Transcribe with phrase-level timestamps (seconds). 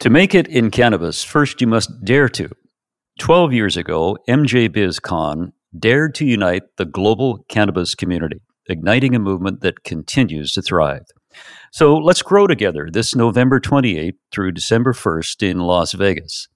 [0.00, 2.48] To make it in cannabis, first you must dare to.
[3.18, 9.60] 12 years ago, MJ BizCon dared to unite the global cannabis community, igniting a movement
[9.62, 11.02] that continues to thrive.
[11.72, 16.46] So let's grow together this November 28th through December 1st in Las Vegas.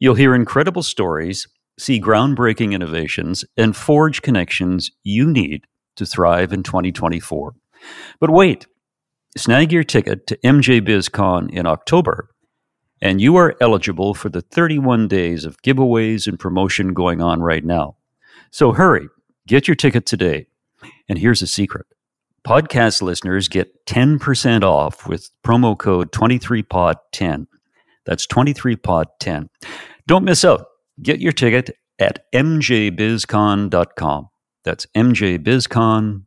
[0.00, 1.46] You'll hear incredible stories,
[1.78, 5.62] see groundbreaking innovations, and forge connections you need
[5.94, 7.52] to thrive in 2024.
[8.18, 8.66] But wait,
[9.36, 12.30] snag your ticket to MJ BizCon in October
[13.00, 17.64] and you are eligible for the 31 days of giveaways and promotion going on right
[17.64, 17.96] now.
[18.50, 19.08] So hurry,
[19.46, 20.46] get your ticket today.
[21.08, 21.86] And here's a secret
[22.46, 27.46] podcast listeners get 10% off with promo code 23pod10.
[28.06, 29.48] That's 23pod10.
[30.06, 30.66] Don't miss out.
[31.02, 34.28] Get your ticket at mjbizcon.com.
[34.64, 36.26] That's mjbizcon.com.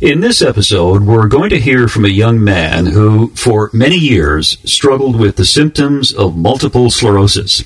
[0.00, 4.56] In this episode, we're going to hear from a young man who, for many years,
[4.64, 7.62] struggled with the symptoms of multiple sclerosis.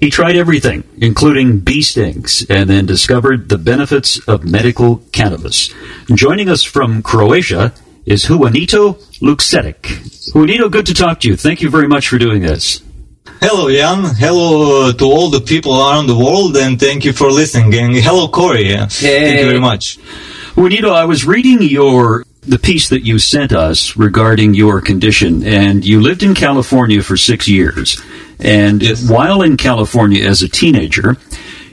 [0.00, 5.74] He tried everything, including bee stings, and then discovered the benefits of medical cannabis.
[6.06, 7.74] Joining us from Croatia
[8.06, 10.32] is Juanito Luksetic.
[10.34, 11.36] Juanito, good to talk to you.
[11.36, 12.82] Thank you very much for doing this.
[13.42, 14.14] Hello, Jan.
[14.14, 17.74] Hello to all the people around the world, and thank you for listening.
[17.74, 18.68] And hello, Corey.
[18.68, 18.86] Hey.
[18.86, 19.98] Thank you very much.
[20.56, 25.84] Juanito, I was reading your the piece that you sent us regarding your condition, and
[25.84, 28.00] you lived in California for six years.
[28.38, 29.08] And Yes.
[29.08, 31.16] while in California as a teenager,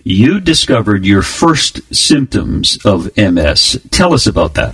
[0.03, 3.79] you discovered your first symptoms of MS.
[3.91, 4.73] Tell us about that.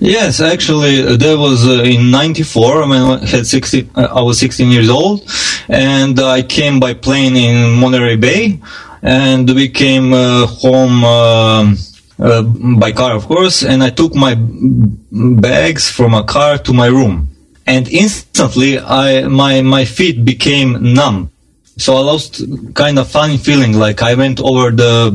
[0.00, 3.88] Yes, actually, uh, that was uh, in '94 when I had 60.
[3.94, 5.22] Uh, I was 16 years old,
[5.68, 8.58] and I came by plane in Monterey Bay,
[9.02, 11.04] and we came uh, home.
[11.04, 11.78] um
[12.18, 16.86] uh, by car, of course, and I took my bags from a car to my
[16.86, 17.28] room,
[17.66, 21.30] and instantly, I my my feet became numb.
[21.78, 22.42] So I lost
[22.74, 25.10] kind of funny feeling, like I went over the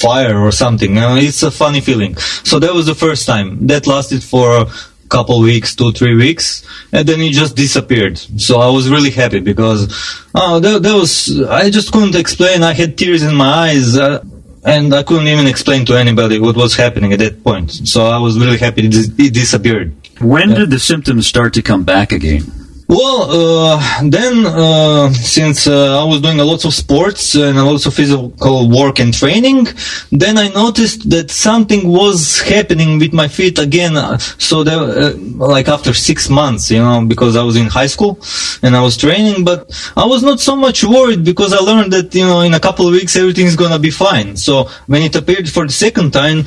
[0.00, 0.96] fire or something.
[0.96, 2.16] Uh, it's a funny feeling.
[2.44, 3.66] So that was the first time.
[3.66, 4.70] That lasted for a
[5.08, 8.16] couple weeks, two, three weeks, and then it just disappeared.
[8.40, 9.88] So I was really happy because,
[10.36, 12.62] oh, that, that was, I just couldn't explain.
[12.62, 13.96] I had tears in my eyes.
[13.96, 14.24] Uh,
[14.64, 17.70] and I couldn't even explain to anybody what was happening at that point.
[17.70, 19.94] So I was really happy it, dis- it disappeared.
[20.20, 22.59] When did the symptoms start to come back again?
[22.92, 27.62] Well, uh, then uh, since uh, I was doing a lot of sports and a
[27.62, 29.68] lot of physical work and training,
[30.10, 33.96] then I noticed that something was happening with my feet again.
[33.96, 35.14] Uh, So uh,
[35.54, 38.18] like after six months, you know, because I was in high school
[38.64, 39.60] and I was training, but
[39.96, 42.84] I was not so much worried because I learned that you know in a couple
[42.88, 44.28] of weeks everything's gonna be fine.
[44.46, 44.52] So
[44.92, 46.38] when it appeared for the second time,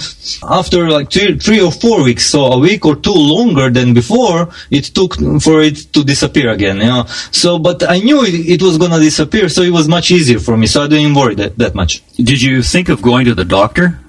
[0.59, 4.49] after like three, three or four weeks, so a week or two longer than before,
[4.77, 5.11] it took
[5.47, 6.77] for it to disappear again.
[6.77, 10.11] You know, so but I knew it, it was gonna disappear, so it was much
[10.11, 10.67] easier for me.
[10.67, 12.03] So I didn't worry that, that much.
[12.16, 13.99] Did you think of going to the doctor?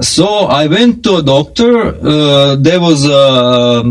[0.00, 1.88] So I went to a doctor.
[1.88, 3.82] Uh, there was uh,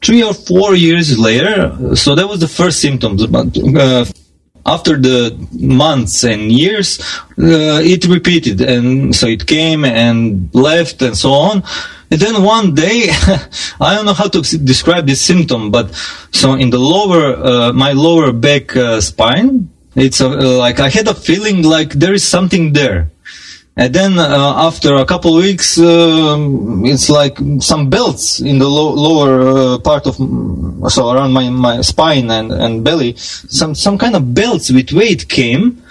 [0.00, 1.94] three or four years later.
[1.94, 3.26] So that was the first symptoms.
[3.26, 4.06] But uh,
[4.64, 7.00] after the months and years,
[7.38, 11.62] uh, it repeated, and so it came and left, and so on.
[12.12, 13.08] And then one day,
[13.80, 15.94] I don't know how to describe this symptom, but
[16.30, 21.08] so in the lower, uh, my lower back uh, spine, it's a, like I had
[21.08, 23.10] a feeling like there is something there.
[23.78, 28.92] And then uh, after a couple weeks, um it's like some belts in the low,
[28.92, 30.16] lower uh, part of,
[30.92, 35.30] so around my, my spine and, and belly, some, some kind of belts with weight
[35.30, 35.82] came.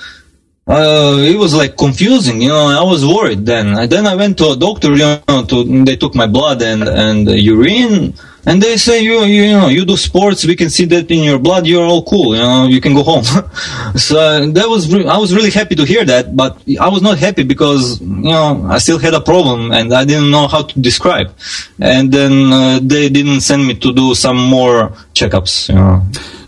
[0.72, 3.78] Uh, it was like confusing, you know, I was worried then.
[3.78, 6.88] And then I went to a doctor, you know, to, they took my blood and,
[6.88, 8.14] and urine.
[8.46, 11.40] And they say you you know you do sports we can see that in your
[11.40, 13.24] blood you're all cool you know you can go home
[13.96, 17.18] so that was re- i was really happy to hear that but i was not
[17.18, 20.80] happy because you know i still had a problem and i didn't know how to
[20.80, 21.34] describe
[21.80, 26.02] and then uh, they didn't send me to do some more checkups you know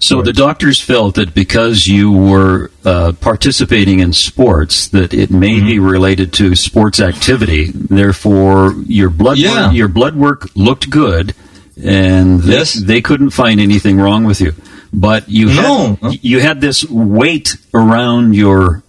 [0.03, 5.55] so the doctors felt that because you were uh, participating in sports, that it may
[5.55, 5.67] mm-hmm.
[5.67, 7.71] be related to sports activity.
[7.71, 9.67] Therefore, your blood yeah.
[9.67, 11.33] work, your blood work looked good,
[11.81, 12.73] and yes.
[12.73, 14.53] they, they couldn't find anything wrong with you.
[14.93, 15.97] But you no.
[16.01, 18.83] had, you had this weight around your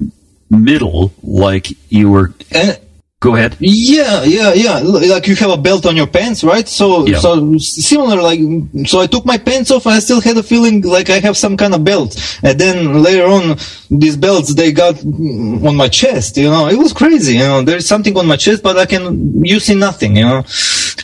[0.50, 2.34] middle, like you were.
[2.50, 2.78] And,
[3.24, 3.56] Go ahead.
[3.58, 4.80] Yeah, yeah, yeah.
[4.80, 6.68] Like you have a belt on your pants, right?
[6.68, 7.16] So, yeah.
[7.16, 8.20] so similar.
[8.20, 8.38] Like,
[8.84, 11.34] so I took my pants off, and I still had a feeling like I have
[11.34, 12.10] some kind of belt.
[12.42, 13.56] And then later on,
[13.90, 16.36] these belts they got on my chest.
[16.36, 17.36] You know, it was crazy.
[17.36, 20.16] You know, there's something on my chest, but I can you see nothing.
[20.16, 20.44] You know,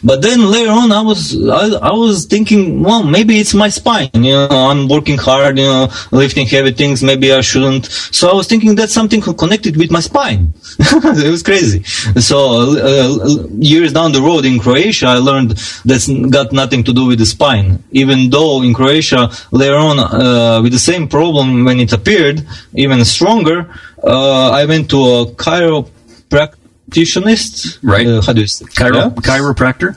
[0.04, 4.10] but then later on, I was I, I was thinking, well, maybe it's my spine.
[4.12, 5.56] You know, I'm working hard.
[5.56, 7.02] You know, lifting heavy things.
[7.02, 7.86] Maybe I shouldn't.
[7.86, 10.52] So I was thinking that's something connected with my spine.
[10.78, 11.82] it was crazy.
[12.18, 15.52] So uh, years down the road in Croatia, I learned
[15.84, 17.82] that's got nothing to do with the spine.
[17.92, 23.04] Even though in Croatia later on uh, with the same problem when it appeared, even
[23.04, 23.68] stronger,
[24.02, 27.78] uh, I went to a chiropracticist.
[27.82, 28.06] Right.
[28.06, 28.64] Uh, how do you say?
[28.66, 29.10] Chiro- yeah?
[29.10, 29.96] Chiropractor.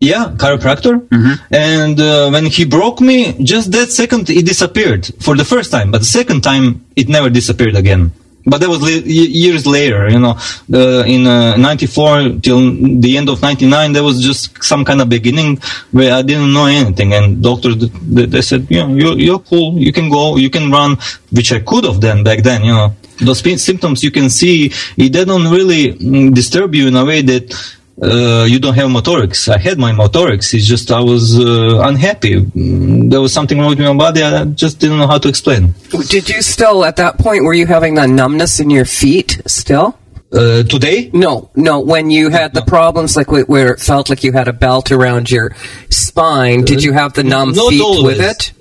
[0.00, 1.06] Yeah, chiropractor.
[1.08, 1.54] Mm-hmm.
[1.54, 5.92] And uh, when he broke me, just that second it disappeared for the first time,
[5.92, 8.10] but the second time it never disappeared again
[8.44, 10.36] but that was years later, you know,
[10.72, 12.60] uh, in uh, 94 till
[13.00, 15.58] the end of 99, there was just some kind of beginning
[15.92, 17.12] where I didn't know anything.
[17.12, 19.78] And doctors, they, they said, you know, you're, you're cool.
[19.78, 20.96] You can go, you can run,
[21.30, 22.94] which I could have done back then, you know.
[23.20, 27.54] Those symptoms you can see, it didn't really mm, disturb you in a way that
[28.00, 29.48] uh, you don't have motorics.
[29.48, 30.54] I had my motorics.
[30.54, 32.40] It's just I was uh, unhappy.
[32.40, 34.22] Mm, there was something wrong with my body.
[34.22, 35.74] I just didn't know how to explain.
[36.08, 39.98] Did you still, at that point, were you having the numbness in your feet still?
[40.32, 41.10] Uh, today?
[41.12, 41.80] No, no.
[41.80, 45.30] When you had the problems, like where it felt like you had a belt around
[45.30, 45.54] your
[45.90, 48.18] spine, did you have the numb feet always.
[48.18, 48.52] with it?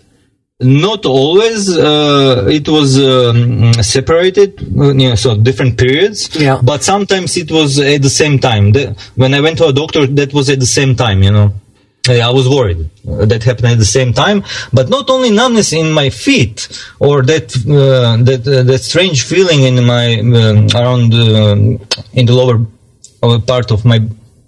[0.61, 6.59] Not always uh, it was um, separated you know, so different periods yeah.
[6.63, 10.05] but sometimes it was at the same time the, when i went to a doctor
[10.05, 11.53] that was at the same time you know
[12.09, 14.43] I was worried that happened at the same time,
[14.73, 16.67] but not only numbness in my feet
[16.99, 21.53] or that uh, that uh, that strange feeling in my um, around uh,
[22.13, 22.65] in the lower
[23.41, 23.99] part of my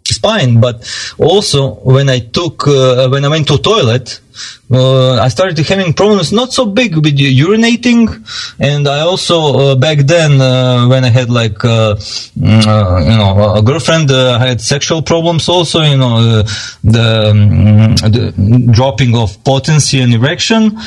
[0.05, 4.19] spine, but also when I took uh, when I went to toilet,
[4.71, 8.07] uh, I started having problems not so big with urinating,
[8.59, 13.17] and I also uh, back then uh, when I had like uh, mm, uh, you
[13.17, 15.81] know a girlfriend, I had sexual problems also.
[15.81, 16.43] You know
[16.83, 20.79] the, um, the, dropping of potency and erection,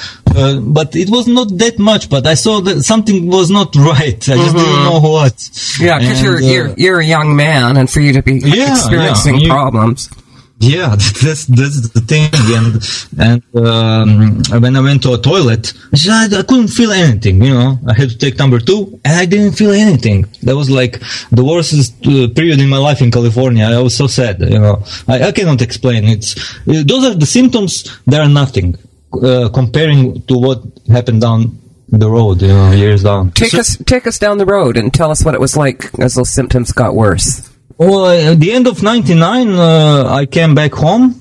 [0.61, 2.11] but it was not that much.
[2.11, 4.17] But I saw that something was not right.
[4.29, 4.59] I just mm-hmm.
[4.59, 5.51] didn't know what.
[5.81, 9.41] Yeah, because you're, you're you're a young man, and for you to be yeah, experiencing
[9.41, 9.49] yeah.
[9.49, 10.11] problems.
[10.59, 10.89] Yeah,
[11.23, 12.31] that's that's the thing.
[12.57, 12.81] And
[13.19, 15.73] and um, when I went to a toilet,
[16.09, 17.43] I, I, couldn't feel anything.
[17.43, 20.27] You know, I had to take number two, and I didn't feel anything.
[20.43, 21.01] That was like
[21.31, 21.75] the worst
[22.07, 23.65] uh, period in my life in California.
[23.67, 24.41] I was so sad.
[24.41, 26.05] You know, I, I cannot explain.
[26.05, 26.35] It's
[26.65, 28.01] those are the symptoms.
[28.07, 28.77] there are nothing
[29.13, 31.59] uh, comparing to what happened down
[31.89, 33.31] the road, you know, years down.
[33.31, 35.91] Take so, us take us down the road and tell us what it was like
[36.01, 37.49] as those symptoms got worse.
[37.79, 41.21] Well, at the end of 99, uh, I came back home.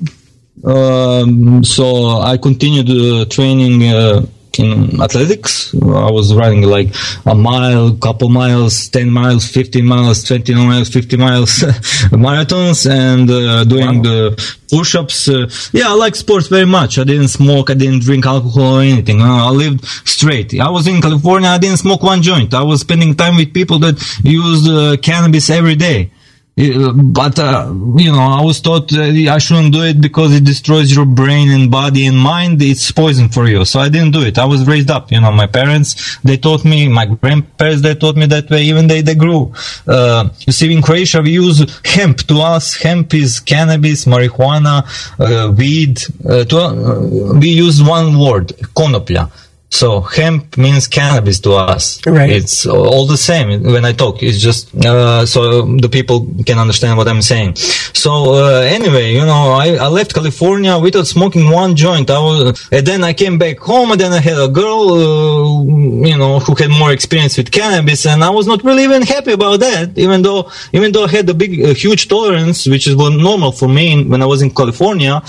[0.63, 4.25] Um, so I continued uh, training uh,
[4.59, 5.73] in athletics.
[5.75, 6.93] I was running like
[7.25, 11.49] a mile, couple miles, 10 miles, 15 miles, 20 miles, 50 miles
[12.11, 14.03] marathons and uh, doing wow.
[14.03, 15.29] the push-ups.
[15.29, 16.97] Uh, yeah, I like sports very much.
[16.97, 17.69] I didn't smoke.
[17.69, 19.21] I didn't drink alcohol or anything.
[19.21, 20.59] Uh, I lived straight.
[20.59, 21.49] I was in California.
[21.49, 22.53] I didn't smoke one joint.
[22.53, 26.11] I was spending time with people that used uh, cannabis every day
[26.57, 31.05] but uh, you know i was taught i shouldn't do it because it destroys your
[31.05, 32.61] brain and body and mind.
[32.61, 33.65] It's poison for you.
[33.65, 34.37] So i didn't do it.
[34.37, 35.31] I was raised up you know.
[35.33, 38.63] My parents they taught me my grandparents they taught me that way.
[38.63, 39.53] Even they they grew.
[39.85, 42.75] Uh, you see in croatia we use hemp to us.
[42.75, 44.75] Hemp is cannabis marijuana
[45.19, 45.99] uh, weed.
[46.23, 48.47] Uh, to, uh, we use one word
[48.77, 49.29] konoplja
[49.69, 52.05] So hemp means cannabis to us.
[52.05, 52.29] Right.
[52.29, 54.23] It's all the same when I talk.
[54.23, 57.55] It's just uh, so the people can understand what I'm saying.
[57.55, 62.09] So uh, anyway, you know, I, I left California without smoking one joint.
[62.09, 66.07] I was, and then I came back home, and then I had a girl, uh,
[66.07, 69.33] you know, who had more experience with cannabis, and I was not really even happy
[69.33, 69.97] about that.
[69.97, 73.67] Even though, even though I had a big, a huge tolerance, which is normal for
[73.67, 75.21] me when I was in California,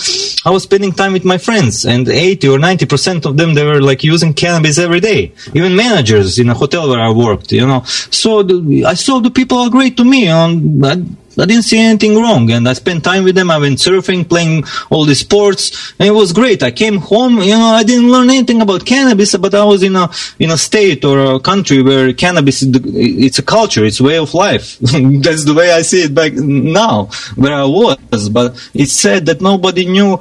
[0.45, 3.65] I was spending time with my friends, and 80 or 90 percent of them they
[3.65, 5.31] were like using cannabis every day.
[5.53, 7.83] Even managers in a hotel where I worked, you know.
[7.83, 10.27] So the, I saw the people are great to me.
[10.27, 11.03] Um, I,
[11.39, 13.51] I didn't see anything wrong, and I spent time with them.
[13.51, 16.63] I went surfing, playing all the sports, and it was great.
[16.63, 19.95] I came home, you know, I didn't learn anything about cannabis, but I was in
[19.95, 24.03] a in a state or a country where cannabis is it's a culture, it's a
[24.03, 24.79] way of life.
[24.79, 27.05] That's the way I see it back now,
[27.35, 28.29] where I was.
[28.29, 30.19] But it's said that nobody knew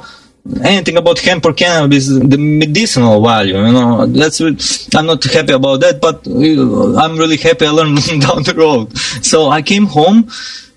[0.62, 4.41] anything about hemp or cannabis, the medicinal value, you know, that's,
[4.95, 8.97] I'm not happy about that, but uh, I'm really happy I learned down the road.
[9.25, 10.29] So I came home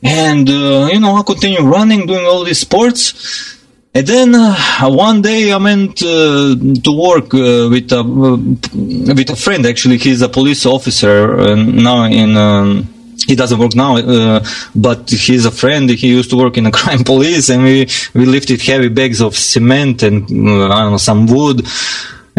[0.03, 3.57] and, uh, you know, I continued running, doing all these sports.
[3.93, 4.55] And then uh,
[4.89, 9.65] one day I went uh, to work uh, with a with a friend.
[9.65, 12.87] Actually, he's a police officer now in um,
[13.29, 14.43] he doesn't work now, uh,
[14.75, 15.87] but he's a friend.
[15.89, 19.37] He used to work in a crime police, and we we lifted heavy bags of
[19.37, 21.57] cement and uh, I don't know some wood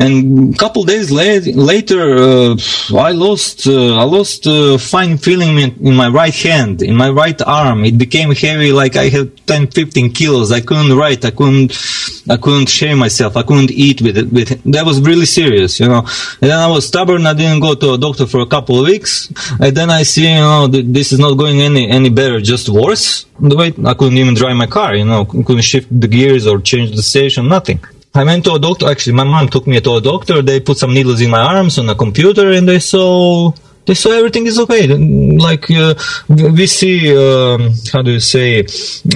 [0.01, 2.57] and a couple days later, later uh,
[2.97, 7.11] I lost uh, I lost uh, fine feeling in, in, my right hand, in my
[7.11, 7.85] right arm.
[7.85, 10.53] It became heavy, like I had 10, 15 kilos.
[10.53, 11.23] I couldn't write.
[11.27, 11.77] I couldn't
[12.31, 13.37] I couldn't shave myself.
[13.37, 14.33] I couldn't eat with it.
[14.33, 14.61] With it.
[14.73, 15.99] That was really serious, you know.
[16.41, 17.27] And then I was stubborn.
[17.27, 19.31] I didn't go to a doctor for a couple of weeks.
[19.61, 23.27] And then I see, you know, this is not going any any better, just worse.
[23.39, 26.59] The way I couldn't even drive my car, you know, couldn't shift the gears or
[26.61, 27.81] change the station, nothing.
[28.15, 28.91] I went to a doctor.
[28.91, 30.43] Actually, my mom took me to a doctor.
[30.43, 33.53] They put some needles in my arms on a computer, and they saw
[33.87, 34.87] they saw everything is okay.
[34.87, 35.95] Like uh,
[36.29, 38.67] we see, um, how do you say?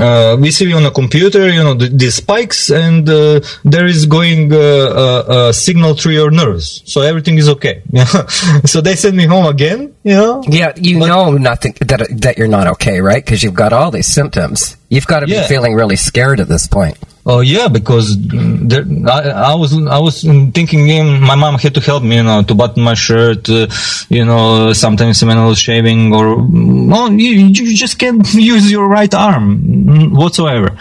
[0.01, 4.07] Uh, we see on a computer, you know, the, the spikes, and uh, there is
[4.07, 7.83] going uh, a, a, signal through your nerves, so everything is okay.
[8.65, 9.95] so they send me home again.
[10.03, 10.43] You know?
[10.49, 13.25] Yeah, you but, know nothing that that you're not okay, right?
[13.25, 14.77] Because you've got all these symptoms.
[14.89, 15.43] You've got to yeah.
[15.43, 16.97] be feeling really scared at this point.
[17.27, 22.03] Oh yeah, because there, I, I, was I was thinking my mom had to help
[22.03, 23.67] me, you know, to button my shirt, uh,
[24.11, 30.15] you know, sometimes when shaving, or well, you, you just can't use your right arm
[30.15, 30.77] whatsoever.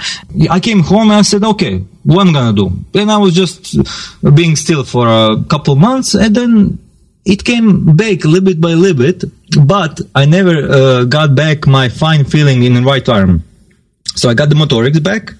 [0.49, 2.99] I came home and I said, okay, what am I'm gonna do?
[2.99, 3.77] And I was just
[4.35, 6.77] being still for a couple months, and then
[7.23, 9.23] it came back little bit by little bit,
[9.65, 13.45] but I never uh, got back my fine feeling in the right arm.
[14.15, 15.33] So I got the motorics back.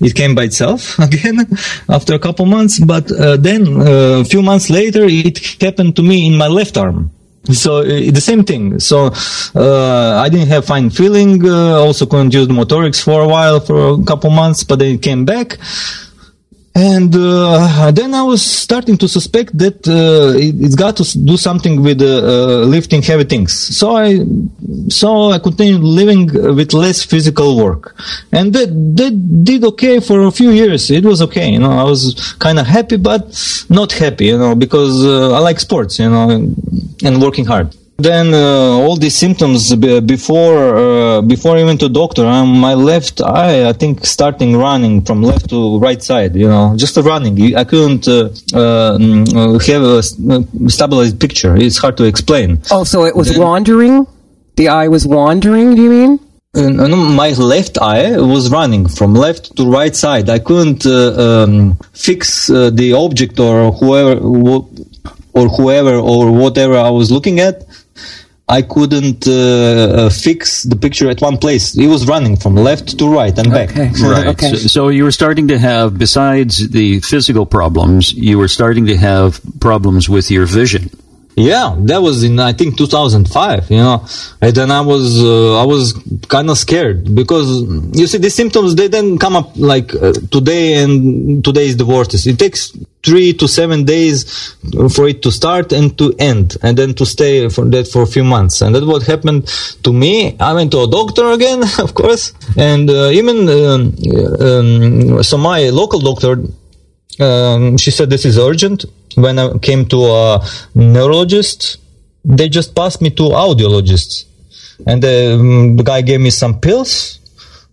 [0.00, 1.46] It came by itself again
[1.88, 6.02] after a couple months, but uh, then uh, a few months later, it happened to
[6.02, 7.10] me in my left arm.
[7.52, 8.80] So uh, the same thing.
[8.80, 9.12] So
[9.54, 11.46] uh, I didn't have fine feeling.
[11.46, 14.96] Uh, also couldn't use the motorics for a while, for a couple months, but then
[14.96, 15.58] it came back.
[16.76, 21.38] And uh, then I was starting to suspect that uh, it, has got to do
[21.38, 23.54] something with uh, uh, lifting heavy things.
[23.78, 24.20] So I,
[24.90, 27.96] so I continued living with less physical work,
[28.30, 28.68] and that
[29.00, 30.90] that did okay for a few years.
[30.90, 31.72] It was okay, you know.
[31.72, 33.22] I was kind of happy, but
[33.70, 36.54] not happy, you know, because uh, I like sports, you know, and,
[37.02, 37.74] and working hard.
[37.98, 38.38] Then uh,
[38.84, 44.04] all these symptoms before uh, before even to doctor, um, my left eye, I think,
[44.04, 46.36] starting running from left to right side.
[46.36, 47.56] You know, just running.
[47.56, 51.56] I couldn't uh, uh mm, have a stabilized picture.
[51.56, 52.60] It's hard to explain.
[52.70, 54.06] Oh, so it was then, wandering.
[54.56, 55.74] The eye was wandering.
[55.74, 56.20] Do you mean?
[56.54, 60.28] Uh, my left eye was running from left to right side.
[60.28, 66.90] I couldn't uh, um, fix uh, the object or whoever or whoever or whatever I
[66.90, 67.64] was looking at.
[68.48, 71.76] I couldn't uh, uh, fix the picture at one place.
[71.76, 73.70] It was running from left to right and back.
[73.70, 73.90] Okay.
[74.00, 74.26] Right.
[74.28, 74.50] Okay.
[74.50, 78.96] So, so, you were starting to have, besides the physical problems, you were starting to
[78.96, 80.90] have problems with your vision.
[81.36, 83.70] Yeah, that was in I think 2005.
[83.70, 84.06] You know,
[84.40, 85.92] and then I was uh, I was
[86.28, 87.60] kind of scared because
[87.92, 91.84] you see the symptoms they didn't come up like uh, today and today is the
[91.84, 92.14] worst.
[92.26, 92.72] It takes
[93.04, 94.54] three to seven days
[94.94, 98.06] for it to start and to end, and then to stay for that for a
[98.06, 98.62] few months.
[98.62, 99.46] And that's what happened
[99.82, 100.38] to me.
[100.40, 103.94] I went to a doctor again, of course, and uh, even um,
[104.40, 106.42] um, so my local doctor
[107.20, 108.84] um, she said this is urgent.
[109.14, 111.78] When I came to a neurologist,
[112.24, 114.24] they just passed me to audiologists,
[114.86, 117.20] and the, um, the guy gave me some pills.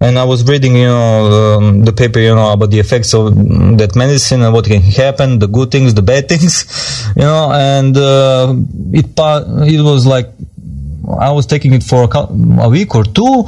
[0.03, 3.33] and I was reading, you know, um, the paper, you know, about the effects of
[3.77, 6.53] that medicine and what can happen, the good things, the bad things,
[7.15, 8.53] you know, and uh,
[8.91, 10.27] it it was like
[11.19, 12.17] I was taking it for a,
[12.67, 13.45] a, week or two,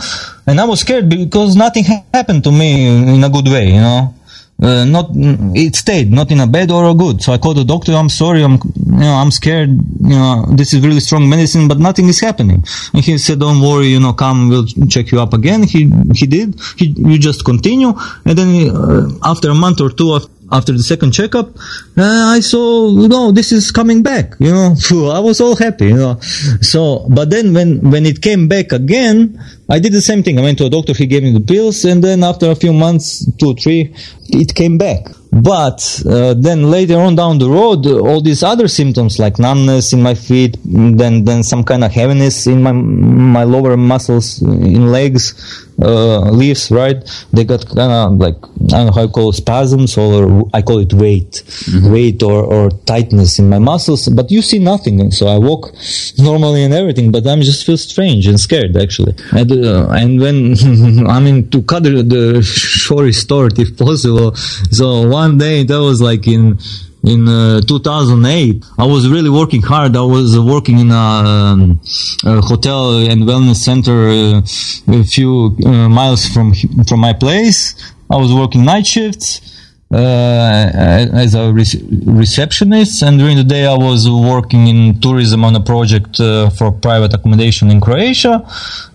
[0.48, 1.84] and I was scared because nothing
[2.14, 4.15] happened to me in a good way, you know.
[4.62, 7.22] Uh, not it stayed not in a bad or a good.
[7.22, 10.74] So i called the doctor i'm sorry i'm you know i'm scared you know this
[10.74, 12.64] is really strong medicine but nothing is happening.
[12.94, 15.64] And he said don't worry you know come we'll check you up again.
[15.64, 16.58] He he did.
[16.78, 17.94] He you just continue.
[18.26, 21.56] And then uh, after a month or two after the second checkup,
[21.98, 24.76] uh, I saw, know, this is coming back, you know,
[25.12, 26.20] I was all happy, you know.
[26.62, 30.38] So, but then when, when it came back again, I did the same thing.
[30.38, 32.74] I went to a doctor, he gave me the pills, and then after a few
[32.74, 33.94] months, two, three,
[34.30, 35.08] it came back.
[35.32, 40.02] But uh, then later on down the road, all these other symptoms like numbness in
[40.02, 45.65] my feet, then then some kind of heaviness in my my lower muscles in legs,
[45.82, 46.98] uh, leaves, right?
[47.34, 48.38] They got kind of like
[48.74, 51.92] I don't know how I call it, spasms or I call it weight, mm-hmm.
[51.92, 54.08] weight or, or tightness in my muscles.
[54.08, 55.74] But you see nothing, so I walk
[56.18, 59.16] normally and everything, but I'm just feel strange and scared actually.
[59.32, 65.08] And, uh, and when I mean to cut the, the story short if possible, so
[65.08, 66.58] one day that was like in
[67.06, 69.96] in uh, 2008 i was really working hard.
[69.96, 71.80] I was working in a, um,
[72.26, 76.54] a hotel and wellness center uh, a few uh, miles from
[76.88, 77.76] from my place.
[78.10, 79.55] I was working night shifts
[79.98, 86.20] as a receptionist, and during the day I was working in tourism on a project
[86.20, 88.46] uh, for private accommodation in Croatia,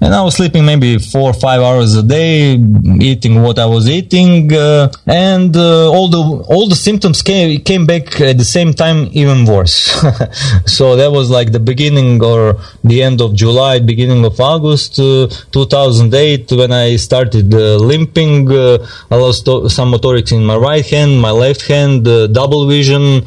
[0.00, 2.54] and I was sleeping maybe four or five hours a day,
[3.00, 7.86] eating what I was eating, uh, and uh, all the all the symptoms came came
[7.86, 9.74] back at the same time, even worse.
[10.66, 15.28] so that was like the beginning or the end of July, beginning of August, uh,
[15.52, 18.50] 2008, when I started uh, limping.
[18.50, 23.22] I lost some motorics in my right hand, my left hand, uh, double vision.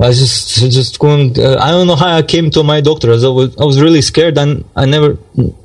[0.00, 1.38] I just just couldn't.
[1.38, 3.08] Uh, I don't know how I came to my doctor.
[3.08, 5.18] I was, I was really scared, and I never.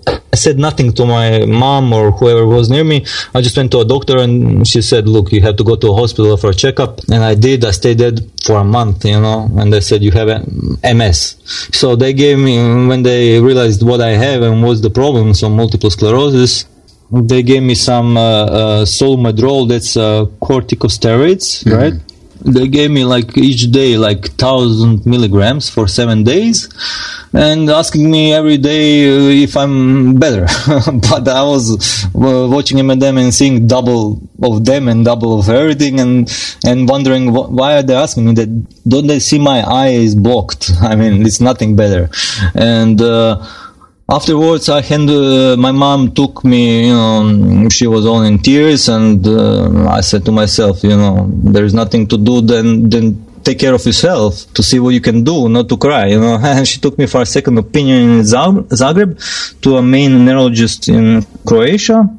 [0.08, 3.06] I said nothing to my mom or whoever was near me.
[3.34, 5.88] I just went to a doctor, and she said, "Look, you have to go to
[5.92, 7.64] a hospital for a checkup." And I did.
[7.64, 8.12] I stayed there
[8.46, 10.28] for a month, you know, and they said you have
[10.84, 11.38] MS.
[11.72, 15.48] So they gave me when they realized what I have and what's the problem, so
[15.48, 16.66] multiple sclerosis
[17.12, 21.74] they gave me some uh, uh, Solu-Medrol, that's uh, corticosteroids, mm-hmm.
[21.74, 21.94] right?
[22.42, 26.70] They gave me like each day like thousand milligrams for seven days,
[27.34, 30.42] and asking me every day uh, if I'm better.
[31.10, 35.40] but I was uh, watching him and them and seeing double of them and double
[35.40, 36.30] of everything, and
[36.64, 38.50] and wondering wh- why are they asking me that?
[38.88, 40.70] Don't they see my eye is blocked?
[40.82, 42.10] I mean, it's nothing better,
[42.54, 43.02] and.
[43.02, 43.44] Uh,
[44.08, 48.88] afterwards i had uh, my mom took me you know she was all in tears
[48.88, 53.58] and uh, i said to myself you know there's nothing to do then then take
[53.60, 56.38] care of yourself to see what you can do not to cry you know.
[56.42, 61.24] And she took me for a second opinion in zagreb to a main neurologist in
[61.46, 62.10] croatia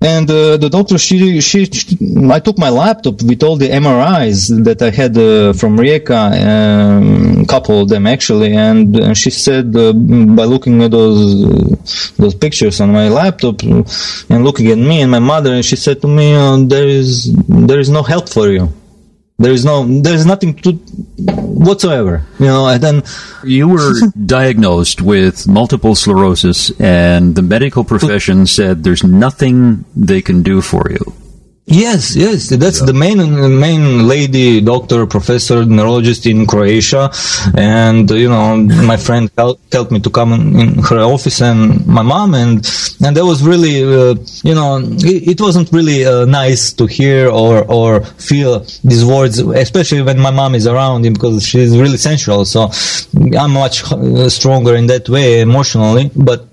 [0.00, 1.96] and uh, the doctor, she, she, she,
[2.30, 7.46] I took my laptop with all the MRIs that I had uh, from Rijeka, um,
[7.46, 12.34] couple of them actually, and, and uh, she said uh, by looking at those those
[12.34, 16.34] pictures on my laptop and looking at me and my mother, she said to me,
[16.34, 18.72] uh, "There is there is no help for you."
[19.38, 22.68] There is no, there is nothing to whatsoever, you know.
[22.68, 23.02] And then
[23.44, 23.92] you were
[24.26, 30.90] diagnosed with multiple sclerosis, and the medical profession said there's nothing they can do for
[30.90, 31.12] you.
[31.68, 32.86] Yes, yes, that's yeah.
[32.86, 33.18] the main
[33.58, 37.10] main lady doctor, professor, neurologist in Croatia,
[37.56, 42.02] and you know my friend helped, helped me to come in her office and my
[42.02, 42.64] mom and
[43.04, 47.28] and that was really uh, you know it, it wasn't really uh, nice to hear
[47.28, 52.44] or or feel these words, especially when my mom is around because she's really sensual.
[52.44, 52.70] So
[53.36, 56.46] I'm much uh, stronger in that way emotionally, but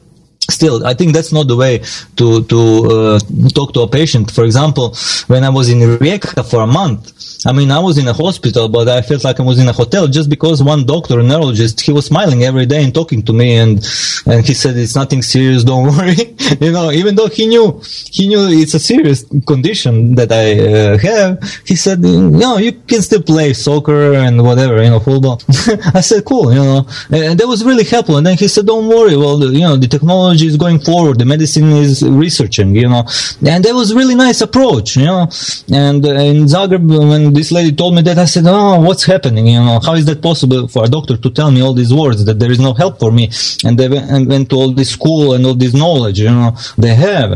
[0.50, 1.80] still i think that's not the way
[2.16, 2.60] to to
[2.92, 3.20] uh,
[3.54, 4.32] talk to a patient.
[4.32, 4.96] For example
[5.28, 7.12] when i was in rijeka for a month
[7.46, 9.74] I mean, I was in a hospital, but I felt like I was in a
[9.74, 13.34] hotel just because one doctor, a neurologist, he was smiling every day and talking to
[13.34, 13.86] me, and
[14.26, 16.36] and he said it's nothing serious, don't worry.
[16.62, 20.98] you know, even though he knew he knew it's a serious condition that I uh,
[21.00, 25.42] have, he said, no, you can still play soccer and whatever, you know, football.
[25.94, 28.18] I said, cool, you know, and that was really helpful.
[28.18, 31.26] And then he said, don't worry, well, you know, the technology is going forward, the
[31.26, 33.04] medicine is researching, you know,
[33.46, 35.28] and that was really nice approach, you know,
[35.72, 39.46] and uh, in Zagreb when this lady told me that, I said, "Oh, what's happening?
[39.48, 42.24] You know, how is that possible for a doctor to tell me all these words
[42.26, 43.30] that there is no help for me?"
[43.66, 46.56] And they went, and went to all this school and all this knowledge, you know,
[46.78, 47.30] they have.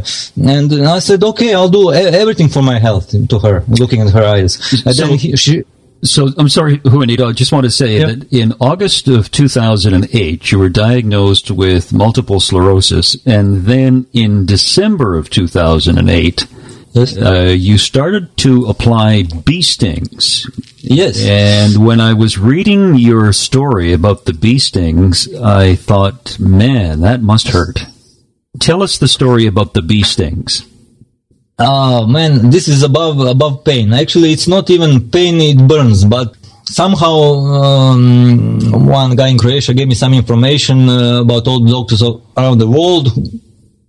[0.58, 4.24] And I said, "Okay, I'll do everything for my health." To her, looking at her
[4.36, 4.54] eyes,
[4.86, 5.64] and So- then he, she.
[6.04, 7.28] So I'm sorry, Juanito.
[7.28, 8.06] I just want to say Yeah.
[8.08, 15.18] that in August of 2008, you were diagnosed with multiple sclerosis, and then in December
[15.18, 16.67] of 2008, Yes.
[16.96, 20.50] Uh, you started to apply bee stings.
[20.78, 21.24] Yes.
[21.24, 27.22] And when I was reading your story about the bee stings, I thought, man, that
[27.22, 27.80] must hurt.
[28.60, 30.66] Tell us the story about the bee stings.
[31.60, 33.92] Oh man, this is above above pain.
[33.92, 36.06] Actually, it's not even pain; it burns.
[36.06, 37.18] But somehow,
[37.64, 42.60] um, one guy in Croatia gave me some information uh, about all the doctors around
[42.60, 43.10] the world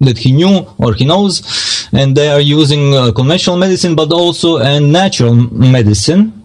[0.00, 4.58] that he knew or he knows, and they are using uh, conventional medicine, but also
[4.58, 6.38] and natural medicine,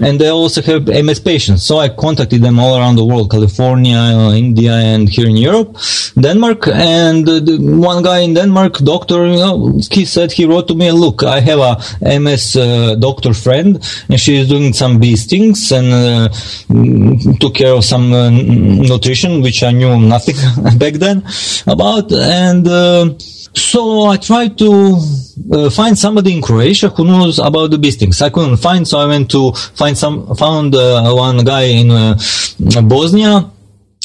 [0.00, 1.62] and they also have MS patients.
[1.64, 5.76] So I contacted them all around the world: California, uh, India, and here in Europe,
[6.18, 6.68] Denmark.
[6.68, 7.40] And uh,
[7.92, 11.40] one guy in Denmark, doctor, you know, he said he wrote to me, "Look, I
[11.40, 11.72] have a
[12.20, 16.28] MS uh, doctor friend, and she is doing some bee stings and uh,
[16.68, 20.36] mm, took care of some uh, nutrition, which I knew nothing
[20.78, 21.24] back then
[21.66, 22.66] about, and."
[23.54, 25.00] So I tried to
[25.52, 28.22] uh, find somebody in Croatia who knows about the bee stings.
[28.22, 32.18] I couldn't find, so I went to find some, found uh, one guy in uh,
[32.82, 33.50] Bosnia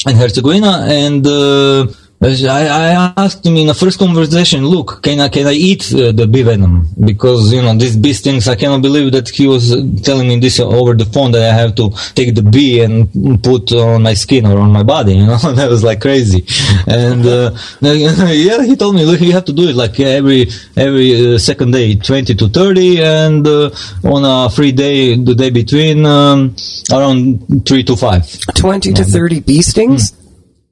[0.06, 1.86] and Herzegovina, and uh,
[2.22, 6.12] I, I asked him in the first conversation, look, can I can I eat uh,
[6.12, 6.88] the bee venom?
[6.98, 9.70] Because you know these bee stings, I cannot believe that he was
[10.02, 13.70] telling me this over the phone that I have to take the bee and put
[13.72, 15.16] on my skin or on my body.
[15.26, 16.46] You know, that was like crazy.
[16.86, 21.34] And uh, yeah, he told me, look, you have to do it like every every
[21.34, 23.70] uh, second day, twenty to thirty, and uh,
[24.04, 26.54] on a free day, the day between, um,
[26.92, 28.24] around three to five.
[28.54, 30.12] 20 to 30 bee stings?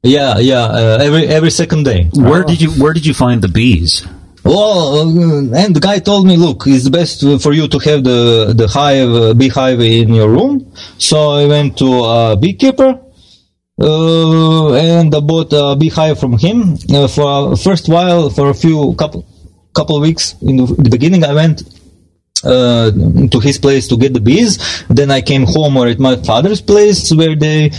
[0.05, 2.11] Yeah, yeah, uh, every every second day.
[2.12, 4.07] Where did you Where did you find the bees?
[4.45, 8.53] Well, uh, and the guy told me, look, it's best for you to have the
[8.55, 10.71] the hive, uh, beehive in your room.
[10.99, 13.01] So I went to a beekeeper.
[13.77, 18.55] Uh, and I bought a beehive from him uh, for a first while for a
[18.55, 19.27] few couple
[19.75, 21.25] couple of weeks in the beginning.
[21.25, 21.64] I went
[22.45, 22.91] uh,
[23.31, 24.85] to his place to get the bees.
[24.89, 27.71] Then I came home or at my father's place where they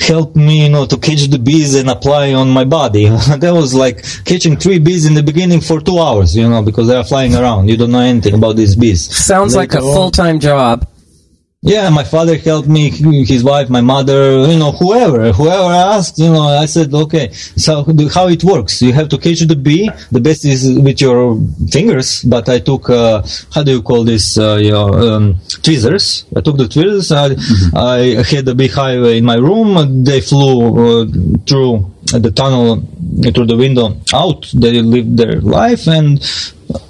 [0.00, 3.04] helped me, you know, to catch the bees and apply on my body.
[3.38, 6.88] that was like catching three bees in the beginning for two hours, you know, because
[6.88, 7.68] they are flying around.
[7.68, 9.14] You don't know anything about these bees.
[9.14, 10.86] Sounds like a full time job.
[11.62, 16.32] Yeah, my father helped me, his wife, my mother, you know, whoever, whoever asked, you
[16.32, 18.80] know, I said, okay, so how it works?
[18.80, 19.90] You have to catch the bee.
[20.10, 21.38] The best is with your
[21.70, 26.24] fingers, but I took, uh, how do you call this, uh, your, um, tweezers.
[26.34, 27.12] I took the tweezers.
[27.12, 27.36] I,
[27.76, 30.02] I had the beehive in my room.
[30.02, 31.06] They flew uh,
[31.46, 32.88] through the tunnel,
[33.34, 34.50] through the window out.
[34.54, 36.20] They lived their life and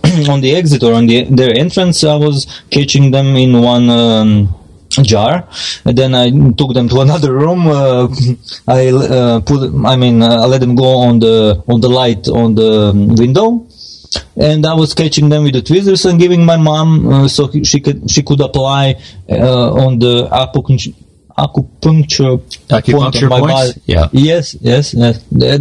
[0.29, 4.60] on the exit or on the, their entrance, I was catching them in one, um,
[4.91, 5.47] jar
[5.85, 8.09] and then I took them to another room uh,
[8.67, 12.29] I uh, put I mean uh, I let them go on the on the light
[12.29, 13.67] on the um, window
[14.37, 17.65] and I was catching them with the tweezers and giving my mom uh, so he-
[17.65, 18.97] she could she could apply
[19.31, 20.95] uh, on the acupuncture
[21.47, 22.35] acupuncture
[22.79, 23.79] Acupuncture my points?
[23.87, 24.09] Yeah.
[24.13, 25.15] Yes, yes, yes.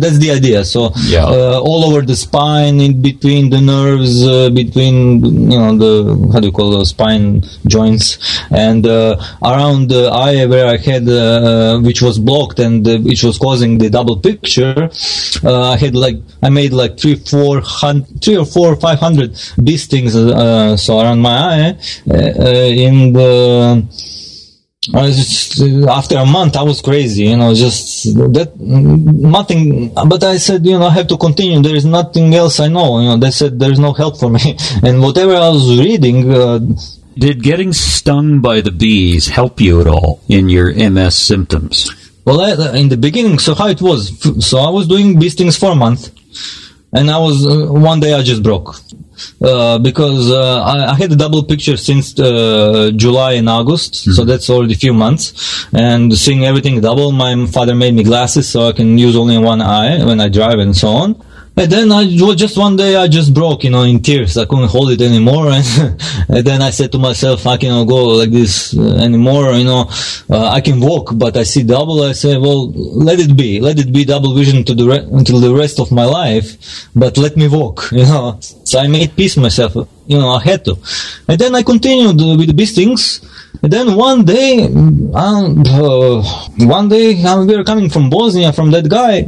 [0.04, 0.60] That's the idea.
[0.74, 0.82] So
[1.16, 1.26] Yeah.
[1.26, 4.96] uh, all over the spine, in between the nerves, uh, between
[5.54, 5.94] you know the
[6.32, 7.26] how do you call those spine
[7.76, 8.06] joints,
[8.68, 9.16] and uh,
[9.52, 13.72] around the eye where I had uh, which was blocked and uh, which was causing
[13.84, 14.90] the double picture.
[15.44, 19.30] Uh, I had like I made like three, four hundred, three or four, five hundred
[19.66, 20.16] bee stings.
[20.16, 21.70] Uh, so around my eye,
[22.10, 23.34] uh, uh, in the
[24.94, 30.38] just, uh, after a month, I was crazy, you know, just that, nothing, but I
[30.38, 31.62] said, you know, I have to continue.
[31.62, 34.58] There is nothing else I know, you know, they said there's no help for me.
[34.84, 36.60] And whatever I was reading, uh,
[37.18, 41.92] Did getting stung by the bees help you at all in your MS symptoms?
[42.26, 44.12] well, I, in the beginning, so how it was,
[44.46, 46.12] so I was doing these things for a month,
[46.94, 48.76] and I was, uh, one day I just broke.
[49.42, 54.24] Uh, because uh, I, I had a double picture since uh, July and August, so
[54.24, 55.68] that's already a few months.
[55.74, 59.62] And seeing everything double, my father made me glasses so I can use only one
[59.62, 61.22] eye when I drive and so on.
[61.60, 64.38] And then I just one day I just broke, you know, in tears.
[64.38, 65.66] I couldn't hold it anymore, and,
[66.30, 69.52] and then I said to myself, I cannot go like this uh, anymore.
[69.52, 69.90] You know,
[70.30, 72.02] uh, I can walk, but I see double.
[72.04, 75.42] I say, well, let it be, let it be double vision to the re- until
[75.42, 77.90] the rest of my life, but let me walk.
[78.00, 79.76] You know, so I made peace myself.
[80.08, 80.78] You know, I had to,
[81.28, 83.20] and then I continued uh, with these things.
[83.62, 86.24] And then one day, um, uh,
[86.64, 89.28] one day uh, we were coming from Bosnia from that guy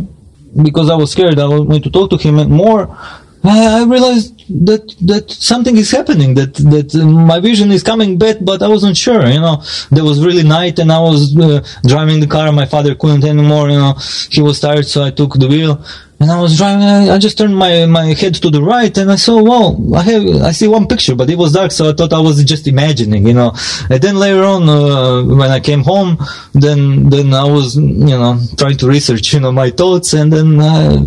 [0.61, 1.39] because I was scared.
[1.39, 2.97] I wanted to talk to him more.
[3.43, 4.37] I, realized
[4.67, 6.35] that that something is happening.
[6.35, 9.25] That that my vision is coming back, but I wasn't sure.
[9.27, 12.51] You know, there was really night, and I was uh, driving the car.
[12.51, 13.69] My father couldn't anymore.
[13.69, 13.93] You know,
[14.29, 15.83] he was tired, so I took the wheel
[16.21, 16.83] and I was driving.
[16.83, 20.03] I, I, just turned my, my head to the right, and I saw, well, I
[20.03, 22.67] have I see one picture, but it was dark, so I thought I was just
[22.67, 23.53] imagining, you know.
[23.89, 26.17] And then later on, uh, when I came home,
[26.53, 30.59] then then I was, you know, trying to research, you know, my thoughts, and then
[30.59, 30.97] uh,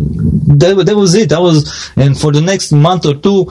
[0.59, 1.31] that that was it.
[1.31, 3.45] I was, and for the next month or two,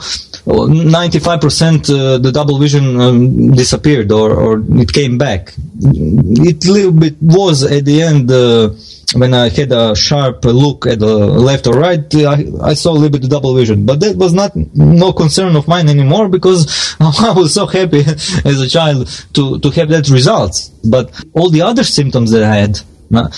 [0.45, 5.53] 95% uh, the double vision um, disappeared or, or it came back.
[5.81, 8.69] It little bit was at the end uh,
[9.13, 12.93] when I had a sharp look at the left or right, I, I saw a
[12.93, 13.85] little bit of double vision.
[13.85, 17.99] But that was not no concern of mine anymore because I was so happy
[18.45, 20.69] as a child to, to have that result.
[20.83, 22.79] But all the other symptoms that I had,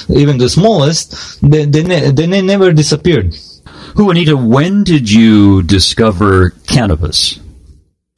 [0.09, 3.35] even the smallest, they, they, they never disappeared.
[3.95, 7.39] Juanito, when did you discover cannabis?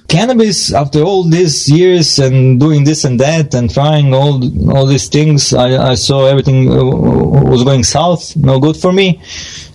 [0.09, 4.33] Cannabis after all these years and doing this and that and trying all
[4.75, 6.83] all these things i, I saw everything uh,
[7.53, 9.21] was going south no good for me.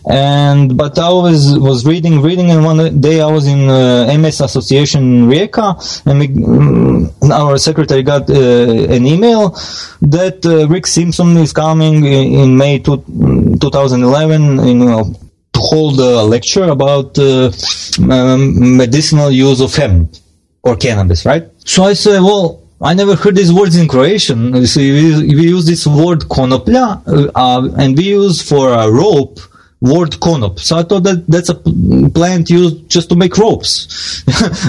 [0.07, 4.43] And but i always was reading reading and one day i was in uh, ms
[4.49, 5.69] association rijeka
[6.05, 9.43] and we, um, our secretary got uh, an email
[10.17, 12.99] that uh, rick simpson is coming in, in may two,
[13.61, 14.81] 2011 in
[15.55, 17.51] to hold a lecture about uh,
[18.83, 20.11] medicinal use of hemp
[20.65, 21.45] or cannabis, right?
[21.65, 24.67] So I say, well, I never heard these words in Croatian.
[24.67, 27.03] So we, we use this word konoplja,
[27.35, 29.39] uh, and we use for a rope
[29.81, 30.59] word konop.
[30.59, 34.25] So I thought that that's a plant used just to make ropes.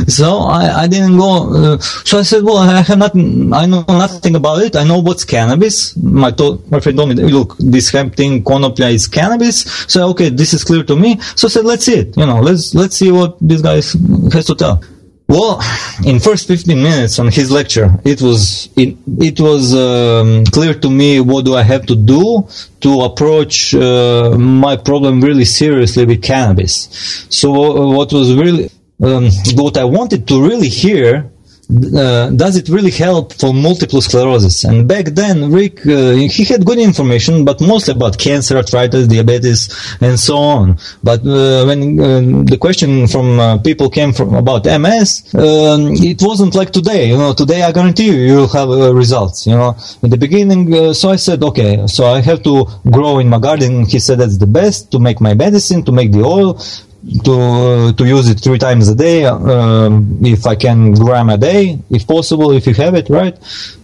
[0.13, 1.53] so I, I didn't go.
[1.55, 3.53] Uh, so I said, well, I have nothing.
[3.53, 4.75] I know nothing about it.
[4.75, 5.95] I know what's cannabis.
[5.97, 9.61] My to- my friend told me, look, this hemp thing konoplja is cannabis.
[9.91, 11.19] So okay, this is clear to me.
[11.35, 12.17] So I said, let's see it.
[12.17, 14.83] You know, let's let's see what this guy has to tell.
[15.27, 15.59] Well,
[16.05, 20.89] in first 15 minutes on his lecture, it was it, it was um, clear to
[20.89, 22.47] me what do I have to do
[22.81, 27.25] to approach uh, my problem really seriously with cannabis.
[27.29, 28.69] So uh, what was really
[29.01, 31.31] um, what I wanted to really hear
[31.95, 34.63] uh, does it really help for multiple sclerosis?
[34.63, 39.69] And back then, Rick, uh, he had good information, but mostly about cancer, arthritis, diabetes,
[40.01, 40.77] and so on.
[41.03, 46.21] But uh, when uh, the question from uh, people came from about MS, um, it
[46.21, 47.09] wasn't like today.
[47.09, 49.47] You know, today I guarantee you, you'll have uh, results.
[49.47, 53.29] You know, in the beginning, so I said, okay, so I have to grow in
[53.29, 53.85] my garden.
[53.85, 56.59] He said that's the best to make my medicine, to make the oil,
[57.23, 61.77] to to use it three times a day um, if I can gram a day
[61.89, 63.37] if possible if you have it right?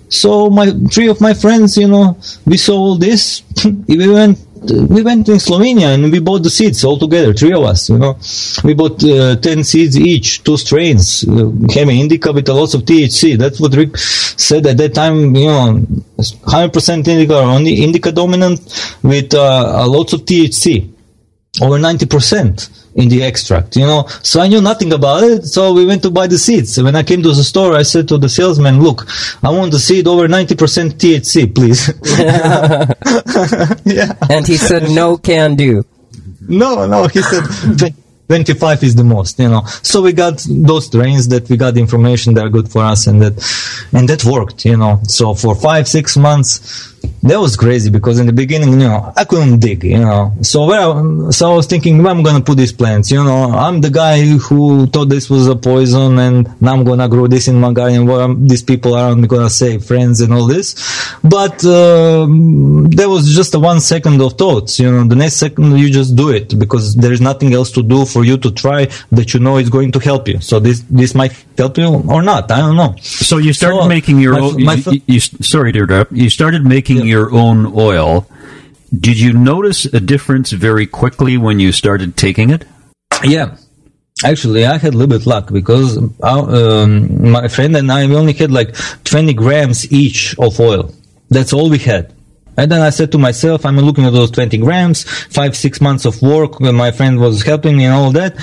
[0.10, 3.43] So my three of my friends you know we saw all this
[3.88, 7.63] we went we went in Slovenia and we bought the seeds all together three of
[7.63, 8.17] us you know.
[8.63, 11.49] We bought uh, 10 seeds each two strains uh,
[11.89, 15.86] indica with a lot of THC that's what Rick said at that time you know
[16.17, 18.60] 100% indica only indica dominant
[19.03, 20.91] with uh, a lot of THC
[21.62, 24.06] over 90% in the extract, you know.
[24.23, 25.45] So I knew nothing about it.
[25.45, 26.82] So we went to buy the seeds.
[26.82, 29.08] When I came to the store, I said to the salesman, look,
[29.43, 31.88] I want the seed over 90% THC, please.
[33.86, 34.13] yeah.
[34.30, 35.86] And he said, no can do.
[36.47, 37.93] No, no, he said,
[38.27, 39.62] 25 is the most, you know.
[39.84, 43.21] So we got those strains that we got information that are good for us and
[43.21, 43.34] that,
[43.91, 44.99] and that worked, you know.
[45.04, 46.90] So for five, six months,
[47.24, 50.34] that was crazy because in the beginning, you know, I couldn't dig, you know.
[50.42, 53.52] So where, so I was thinking, where I'm gonna put these plants, you know.
[53.52, 57.48] I'm the guy who thought this was a poison, and now I'm gonna grow this
[57.48, 58.08] in my garden.
[58.08, 60.74] What these people around me gonna say, friends and all this.
[61.24, 62.26] But uh,
[62.90, 65.08] there was just a one second of thoughts, you know.
[65.08, 68.26] The next second, you just do it because there is nothing else to do for
[68.26, 70.40] you to try that you know is going to help you.
[70.42, 72.52] So this this might help you or not.
[72.52, 72.96] I don't know.
[73.00, 74.64] So you started so making your my, own.
[74.64, 76.12] My, you, you, sorry to interrupt.
[76.12, 77.12] You started making making yeah.
[77.12, 78.27] your own oil.
[78.97, 82.65] Did you notice a difference very quickly when you started taking it?
[83.23, 83.58] Yeah.
[84.23, 88.15] Actually, I had a little bit luck because uh, um, my friend and I we
[88.15, 88.75] only had like
[89.06, 90.93] 20 grams each of oil.
[91.30, 92.13] That's all we had.
[92.58, 96.06] And then I said to myself, I'm looking at those 20 grams, five, six months
[96.06, 96.60] of work.
[96.60, 98.36] My friend was helping me and all that.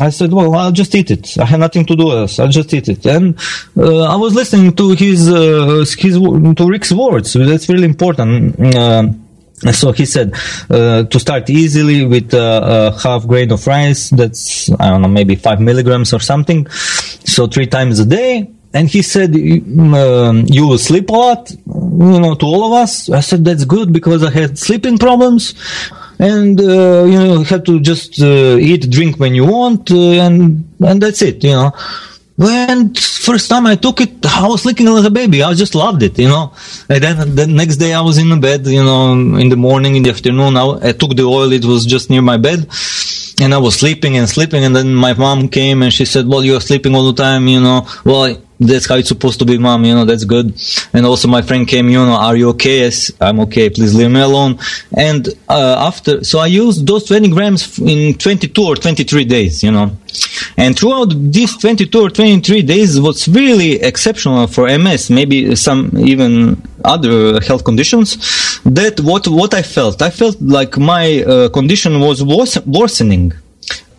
[0.00, 1.36] I said, well, I'll just eat it.
[1.38, 2.38] I have nothing to do else.
[2.38, 3.04] I'll just eat it.
[3.06, 3.38] And
[3.76, 7.32] uh, I was listening to his, uh, his, to Rick's words.
[7.32, 8.58] That's really important.
[8.74, 9.08] Uh,
[9.72, 10.34] so he said
[10.70, 14.10] uh, to start easily with uh, a half grain of rice.
[14.10, 16.68] That's I don't know, maybe five milligrams or something.
[16.68, 22.20] So three times a day, and he said, um, "You will sleep a lot, you
[22.20, 25.54] know, to all of us." I said, "That's good because I had sleeping problems."
[26.18, 30.26] And uh, you know, you have to just uh, eat, drink when you want, uh,
[30.26, 31.72] and and that's it, you know.
[32.36, 35.42] When first time I took it, I was sleeping like a baby.
[35.42, 36.52] I just loved it, you know.
[36.88, 39.96] And then the next day I was in the bed, you know, in the morning,
[39.96, 40.56] in the afternoon.
[40.56, 41.52] I, I took the oil.
[41.52, 42.68] It was just near my bed
[43.40, 46.44] and I was sleeping and sleeping, and then my mom came and she said, "Well,
[46.44, 47.86] you're sleeping all the time, you know.
[48.04, 49.84] Well, that's how it's supposed to be, mom.
[49.84, 50.54] You know, that's good."
[50.92, 53.70] And also, my friend came, you know, "Are you okay?" Yes, I'm okay.
[53.70, 54.58] Please leave me alone.
[54.96, 59.70] And uh, after, so I used those 20 grams in 22 or 23 days, you
[59.70, 59.96] know.
[60.56, 66.62] And throughout these 22 or 23 days, what's really exceptional for MS, maybe some even
[66.84, 68.16] other health conditions,
[68.64, 73.32] that what what I felt, I felt like my uh, condition was worsening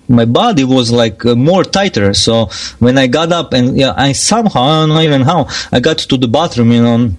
[0.10, 2.14] my body was like uh, more tighter.
[2.14, 5.80] So when I got up and yeah, I somehow I don't know even how I
[5.80, 7.12] got to the bathroom, you know,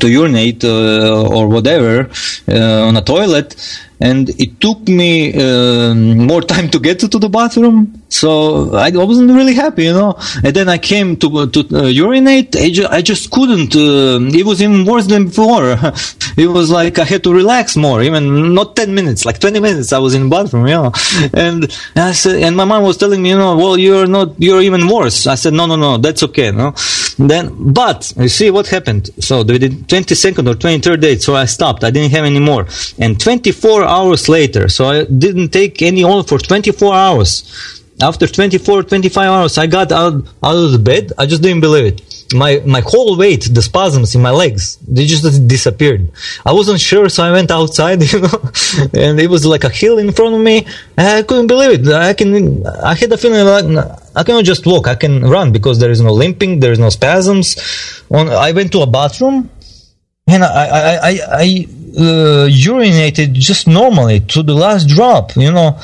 [0.00, 2.10] to urinate uh, or whatever
[2.48, 3.54] uh, on a toilet,
[4.00, 9.30] and it took me uh, more time to get to, the bathroom so I wasn't
[9.30, 10.18] really happy, you know.
[10.44, 12.54] And then I came to to uh, urinate.
[12.56, 13.74] I, ju- I, just couldn't.
[13.74, 15.76] Uh, it was even worse than before.
[16.36, 18.02] it was like I had to relax more.
[18.02, 19.92] Even not ten minutes, like twenty minutes.
[19.92, 20.92] I was in the bathroom, you know.
[21.32, 21.64] And,
[21.96, 24.34] I said, and my mom was telling me, you know, well, you're not.
[24.38, 25.26] You're even worse.
[25.26, 26.74] I said, no, no, no, that's okay, no.
[27.18, 29.10] Then, but you see what happened.
[29.18, 31.22] So twenty second or twenty third date.
[31.22, 31.84] So I stopped.
[31.84, 32.66] I didn't have any more.
[32.98, 37.74] And twenty four hours later, so I didn't take any oil for twenty four hours
[38.00, 41.94] after 24 25 hours i got out, out of the bed i just didn't believe
[41.94, 46.10] it my my whole weight the spasms in my legs they just disappeared.
[46.44, 48.38] I wasn't sure so i went outside you know
[48.94, 50.66] and it was like a hill in front of me
[50.98, 51.88] i couldn't believe it.
[51.88, 53.86] I can i had a feeling like
[54.16, 56.90] i cannot just walk i can run because there is no limping there is no
[56.90, 57.56] spasms.
[58.10, 59.50] On i went to a bathroom
[60.26, 61.12] and i i i,
[61.44, 65.78] I uh, urinated just normally to the last drop you know.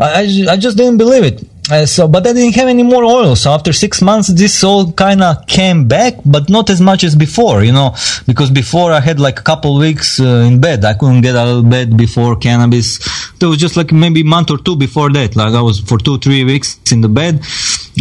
[0.00, 1.44] I, I just didn't believe it.
[1.70, 3.36] Uh, so, but I didn't have any more oil.
[3.36, 7.14] So after six months, this all kind of came back, but not as much as
[7.14, 7.94] before, you know,
[8.26, 10.84] because before I had like a couple weeks uh, in bed.
[10.84, 12.98] I couldn't get out of bed before cannabis.
[13.40, 15.36] It was just like maybe a month or two before that.
[15.36, 17.40] Like I was for two, three weeks in the bed.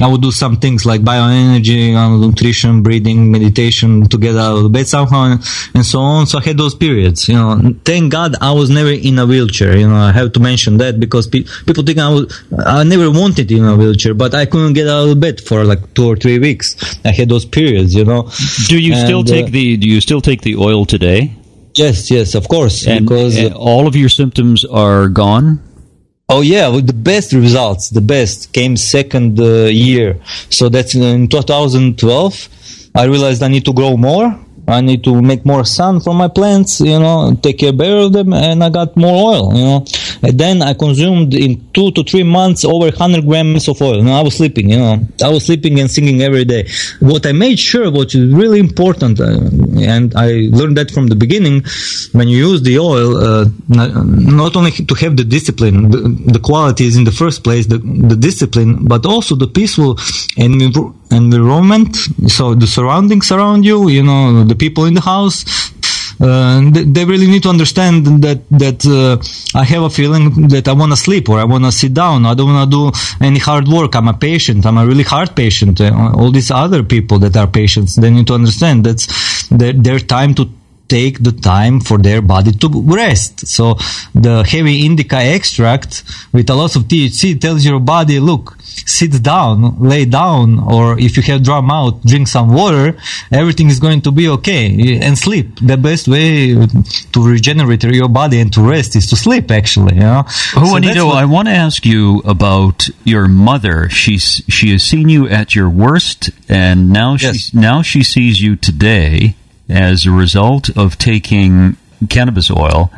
[0.01, 4.63] I would do some things like bioenergy, uh, nutrition, breathing, meditation to get out of
[4.63, 6.27] the bed somehow, and, and, so on.
[6.27, 7.27] So I had those periods.
[7.27, 9.77] You know, thank God I was never in a wheelchair.
[9.77, 13.11] You know, I have to mention that because pe- people think I was, I never
[13.11, 16.15] wanted in a wheelchair, but I couldn't get out of bed for like two or
[16.15, 16.75] three weeks.
[17.05, 17.93] I had those periods.
[17.93, 18.29] You know.
[18.67, 21.35] Do you and, still take uh, the Do you still take the oil today?
[21.75, 22.87] Yes, yes, of course.
[22.87, 25.61] And, because and all of your symptoms are gone.
[26.31, 30.21] Oh yeah, the best results, the best came second uh, year.
[30.51, 32.49] So that's in 2012.
[32.93, 34.37] I realized I need to grow more
[34.69, 38.13] I need to make more sun for my plants, you know, take care better of
[38.13, 39.85] them, and I got more oil, you know.
[40.21, 44.07] And then I consumed in two to three months over 100 grams of oil.
[44.09, 46.67] I was sleeping, you know, I was sleeping and singing every day.
[46.99, 49.39] What I made sure, what is really important, uh,
[49.81, 51.63] and I learned that from the beginning,
[52.11, 56.85] when you use the oil, uh, not only to have the discipline, the, the quality
[56.85, 59.97] is in the first place, the, the discipline, but also the peaceful
[60.37, 60.61] and
[61.11, 61.95] environment
[62.27, 65.43] so the surroundings around you you know the people in the house
[66.21, 69.15] uh, they really need to understand that that uh,
[69.57, 72.25] I have a feeling that I want to sleep or I want to sit down.
[72.25, 73.95] I don't want to do any hard work.
[73.95, 74.65] I'm a patient.
[74.65, 75.79] I'm a really hard patient.
[75.79, 79.99] Uh, all these other people that are patients, they need to understand that's their, their
[79.99, 80.49] time to
[80.89, 83.47] take the time for their body to rest.
[83.47, 83.75] So
[84.13, 89.79] the heavy indica extract with a lot of THC tells your body, look, sit down,
[89.79, 92.97] lay down, or if you have dry mouth, drink some water,
[93.31, 94.99] everything is going to be okay.
[95.01, 95.59] And sleep.
[95.61, 96.55] The best way
[97.13, 99.95] to regenerate your body and to rest is to sleep, actually.
[99.95, 100.23] You know?
[100.27, 103.89] Oh, so Juanito, what- I want to ask you about your mother.
[103.89, 107.37] She's, she has seen you at your worst, and now, yes.
[107.37, 109.35] she, now she sees you today
[109.69, 111.77] as a result of taking
[112.09, 112.91] cannabis oil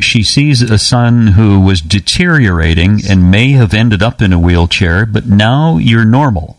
[0.00, 5.04] she sees a son who was deteriorating and may have ended up in a wheelchair,
[5.04, 6.56] but now you're normal.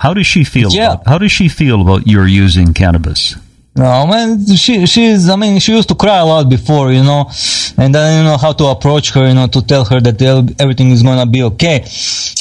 [0.00, 0.70] How does she feel?
[0.70, 0.94] Yeah.
[0.94, 3.36] About, how does she feel about your using cannabis?
[3.78, 5.28] No, man, she she's.
[5.28, 7.30] I mean, she used to cry a lot before, you know,
[7.76, 10.20] and I didn't know how to approach her, you know, to tell her that
[10.58, 11.84] everything is gonna be okay.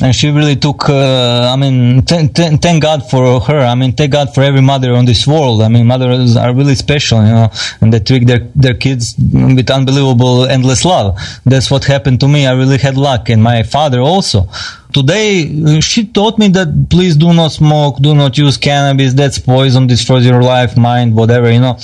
[0.02, 0.90] And she really took.
[0.90, 3.60] Uh, I mean, thank God for her.
[3.60, 5.62] I mean, thank God for every mother on this world.
[5.62, 9.70] I mean, mothers are really special, you know, and they treat their their kids with
[9.70, 11.20] unbelievable, endless love.
[11.46, 12.48] That's what happened to me.
[12.48, 14.50] I really had luck, and my father also
[14.94, 19.14] today she taught me that please do not smoke, do not use cannabis.
[19.14, 21.78] That's poison, destroys your life, mind, whatever, you know.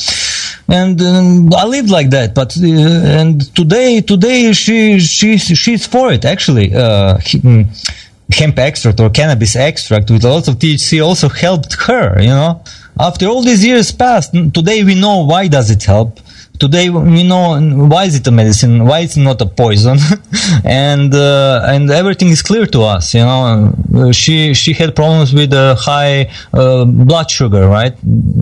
[0.68, 6.12] And um, I lived like that, but uh, and today, today she she she's for
[6.12, 6.74] it actually.
[6.74, 7.68] Uh, he, mm,
[8.32, 12.64] hemp extract or cannabis extract with lots of THC also helped her, you know.
[13.00, 16.20] After all these years passed, today we know why does it help
[16.64, 17.46] today we know
[17.92, 19.98] why is it a medicine, why it's not a poison,
[20.86, 23.14] and uh, and everything is clear to us.
[23.14, 27.96] You know, she she had problems with uh, high uh, blood sugar, right,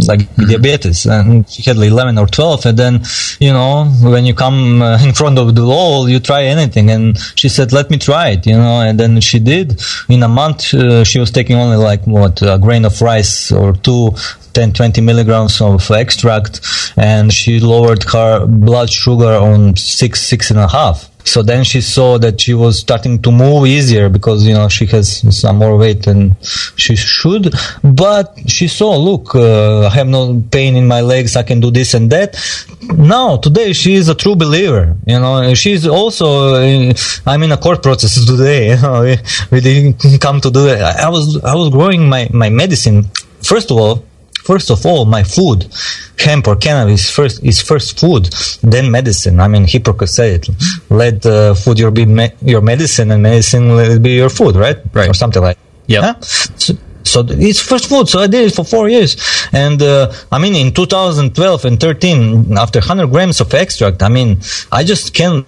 [0.09, 0.49] like mm-hmm.
[0.49, 2.93] diabetes, and she had like 11 or 12, and then
[3.39, 3.73] you know
[4.13, 7.67] when you come uh, in front of the wall, you try anything, and she said,
[7.79, 9.81] "Let me try it," you know, and then she did.
[10.09, 13.73] In a month, uh, she was taking only like what a grain of rice or
[13.87, 14.11] two
[14.53, 16.61] 10 20 milligrams of extract
[16.97, 21.11] and she lowered her blood sugar on six six and a half.
[21.23, 24.85] So then she saw that she was starting to move easier because you know she
[24.87, 25.05] has
[25.39, 26.35] some more weight than
[26.75, 27.53] she should.
[27.83, 31.71] But she saw look uh, i have no pain in my legs i can do
[31.71, 32.29] this and that.
[32.97, 36.93] Now today she is a true believer you know she's also uh,
[37.27, 39.17] i'm in a court process today you know we,
[39.51, 40.81] we didn't come to do it.
[40.81, 43.05] I was i was growing my my medicine.
[43.41, 44.05] First of all
[44.43, 45.67] first of all, my food,
[46.19, 48.25] hemp or cannabis first is first food,
[48.61, 49.39] then medicine.
[49.39, 50.49] I mean, Hippocrates said it.
[50.89, 54.55] Let uh, food your be me- your medicine, and medicine let it be your food,
[54.55, 54.77] right?
[54.93, 55.09] Right.
[55.09, 55.57] Or something like.
[55.87, 56.19] Yeah.
[56.19, 56.73] So,
[57.03, 58.07] so it's first food.
[58.07, 59.17] So I did it for four years,
[59.51, 64.39] and uh, I mean, in 2012 and 13, after 100 grams of extract, I mean,
[64.71, 65.45] I just can't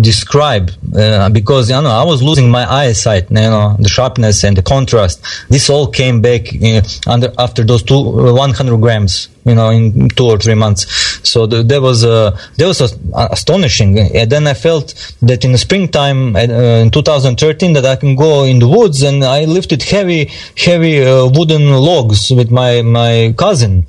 [0.00, 4.56] describe uh, because you know I was losing my eyesight, you know, the sharpness and
[4.56, 5.24] the contrast.
[5.48, 10.08] This all came back uh, under after those two uh, 100 grams you know, in
[10.10, 10.82] two or three months.
[11.26, 12.80] So the, that was uh, that was
[13.14, 13.98] astonishing.
[13.98, 16.40] And then I felt that in the springtime uh,
[16.84, 21.26] in 2013 that I can go in the woods and I lifted heavy heavy uh,
[21.26, 23.86] wooden logs with my my cousin,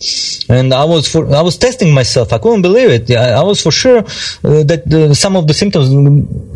[0.50, 2.34] and I was for I was testing myself.
[2.34, 3.12] I couldn't believe it.
[3.12, 4.02] I, I was for sure
[4.42, 5.88] that some of the symptoms,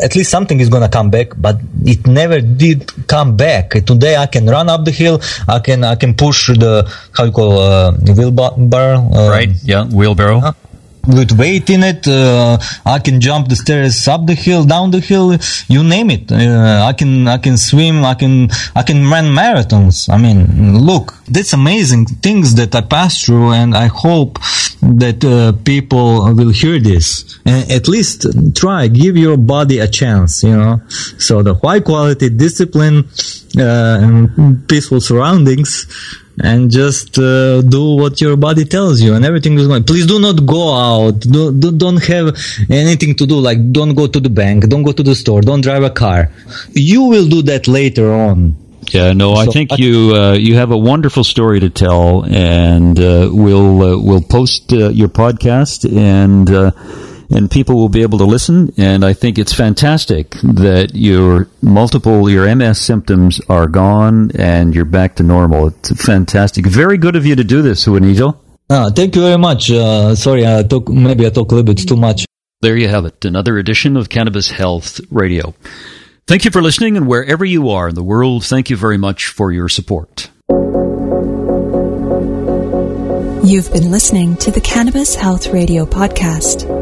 [0.01, 3.71] at least something is gonna come back, but it never did come back.
[3.71, 5.21] Today I can run up the hill.
[5.47, 7.91] I can I can push the how you call uh,
[8.97, 9.49] uh, right.
[9.63, 9.85] Yeah.
[9.85, 10.55] Wheelbarrow.
[11.07, 14.99] with weight in it, uh, I can jump the stairs up the hill, down the
[14.99, 15.35] hill,
[15.67, 16.31] you name it.
[16.31, 20.09] Uh, I can, I can swim, I can, I can run marathons.
[20.09, 24.39] I mean, look, that's amazing things that I passed through, and I hope
[24.81, 28.25] that uh, people will hear this and at least
[28.55, 30.43] try, give your body a chance.
[30.43, 30.81] You know,
[31.17, 33.09] so the high quality discipline
[33.57, 35.85] uh, and peaceful surroundings
[36.39, 39.83] and just uh, do what your body tells you and everything is going.
[39.83, 41.19] Please do not go out.
[41.19, 42.37] Do, do, don't have
[42.69, 43.35] anything to do.
[43.35, 44.67] Like don't go to the bank.
[44.67, 45.41] Don't go to the store.
[45.41, 46.31] Don't drive a car.
[46.71, 48.55] You will do that later on.
[48.87, 53.29] Yeah, no, I think you uh, you have a wonderful story to tell, and uh,
[53.31, 56.71] we'll uh, we'll post uh, your podcast, and uh,
[57.31, 58.73] and people will be able to listen.
[58.77, 64.85] And I think it's fantastic that your multiple, your MS symptoms are gone and you're
[64.85, 65.67] back to normal.
[65.67, 66.65] It's fantastic.
[66.65, 68.39] Very good of you to do this, Juanito.
[68.69, 69.71] Uh, thank you very much.
[69.71, 72.25] Uh, sorry, I talk, maybe I talk a little bit too much.
[72.61, 73.25] There you have it.
[73.25, 75.55] Another edition of Cannabis Health Radio.
[76.27, 79.27] Thank you for listening, and wherever you are in the world, thank you very much
[79.27, 80.29] for your support.
[83.43, 86.80] You've been listening to the Cannabis Health Radio podcast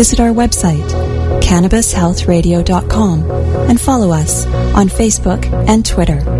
[0.00, 0.88] visit our website,
[1.42, 3.30] cannabishealthradio.com,
[3.68, 6.39] and follow us on Facebook and Twitter.